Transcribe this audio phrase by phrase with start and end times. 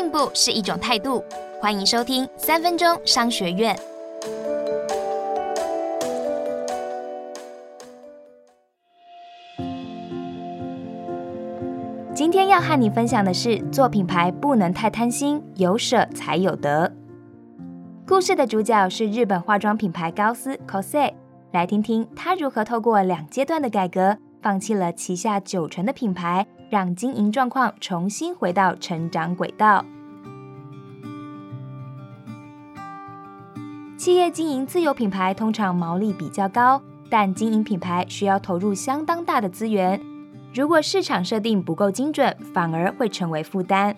[0.00, 1.22] 进步是一种态度。
[1.60, 3.78] 欢迎收听三分钟商学院。
[12.14, 16.90] 今天要和你分享的是，做品牌不能太贪心，有舍才有得。
[18.08, 21.12] 故事的主角是日本化妆品牌高丝 cos，
[21.52, 29.84] 来听听他如何透过两阶段的改革，放弃了旗下九成的品牌，让经营状况重新回到成长轨道。
[33.98, 36.80] 企业经营自有品牌通常毛利比较高，
[37.10, 40.00] 但经营品牌需要投入相当大的资源。
[40.54, 43.94] 如果市场设定不够精准，反而会成为负担。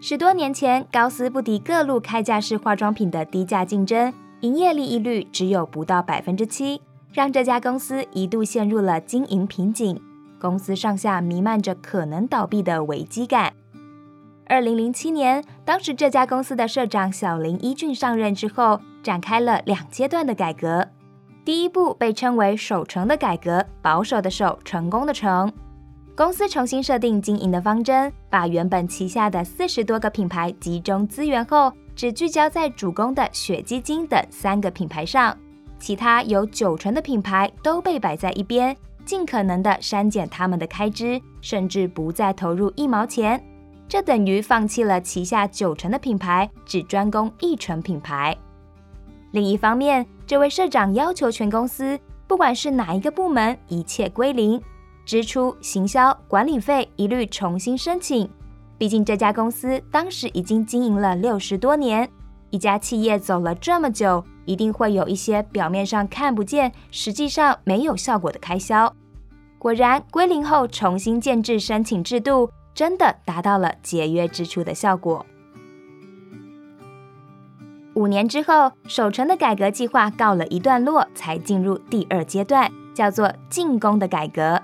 [0.00, 9.98] 十多年前，高斯不敌各路开架式化妆品的低价竞争，营业利益率只有不到百分之七，让这家公司一度陷入了经营瓶颈。
[10.42, 13.52] 公司上下弥漫着可能倒闭的危机感。
[14.46, 20.88] 二零零七年，当时这家公司的社长小林一俊上任之后，展开了两阶段的改革。
[21.44, 25.52] 第一步被称为“守成”的改革，保守的守，成功的成。
[26.16, 35.36] 公司重新设定经营的方针，把原本旗下的四十多个品牌集中资源后，只聚焦在主攻的雪肌精等三个品牌上，
[35.78, 43.42] 其他有九成的品牌都被摆在一边，尽可能的删减他们的开支，甚至不再投入一毛钱。
[43.88, 48.36] 这等于放弃了旗下九成的品牌，只专攻一成品牌。
[49.32, 54.60] 另一方面，这位社长要求全公司，不管是哪一个部门，一切归零，
[55.04, 58.28] 支出、行销、管理费一律重新申请。
[58.78, 62.08] 毕竟这家公司当时已经经营了六十多年，
[62.50, 68.94] 一家企业走了这么久，一定会有一些表面上看不见，实际上没有效果的开销。
[69.58, 75.24] 果然，归零后重新建制申请制度，真的达到了节约支出的效果。
[77.94, 84.60] 五年之后，守城的改革计划告了一段落，才进入第二阶段，叫做进攻的改革。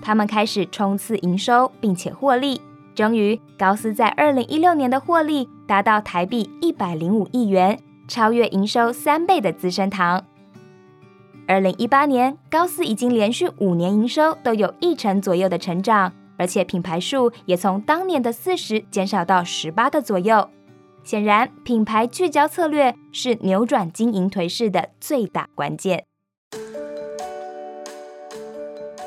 [0.00, 2.60] 他们开始冲刺营收，并且获利。
[2.94, 7.78] 终于，高斯在二零一六年的获利达到台币一百零五亿元，
[8.12, 10.22] 超越营收三倍的资生堂。
[11.48, 20.46] 二零一八年，高斯已经连续五年营收都有一成左右的成长，而且品牌数也从当年的四十减少到十八个左右。
[21.02, 26.04] 显然，品牌聚焦策略是扭转经营颓势的最大关键。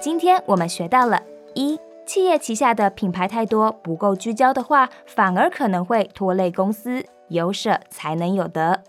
[0.00, 1.22] 今天我们学到了：
[1.54, 7.04] 一、企业旗下的品牌太多，不够聚焦的话，反而可能会拖累公司。
[7.28, 8.82] 有舍才能有得。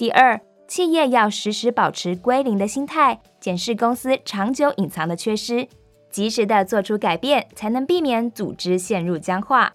[0.00, 5.68] 第二，企业要时时保持归零的心态，检视公司长久隐藏的缺失，
[6.10, 9.70] 及时的做出改变，才能避免组织陷入僵化。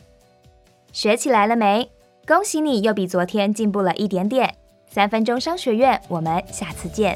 [0.91, 1.91] 学起来了没？
[2.25, 4.55] 恭喜你，又比昨天进步了一点点。
[4.87, 7.15] 三分钟商学院，我们下次见。